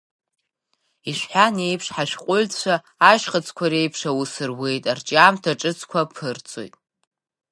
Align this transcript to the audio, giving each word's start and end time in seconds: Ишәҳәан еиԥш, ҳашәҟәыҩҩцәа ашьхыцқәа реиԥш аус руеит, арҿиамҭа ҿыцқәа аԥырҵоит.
Ишәҳәан 1.09 1.55
еиԥш, 1.67 1.87
ҳашәҟәыҩҩцәа 1.95 2.75
ашьхыцқәа 3.09 3.65
реиԥш 3.71 4.01
аус 4.09 4.33
руеит, 4.49 4.83
арҿиамҭа 4.91 5.59
ҿыцқәа 5.59 5.99
аԥырҵоит. 6.03 6.73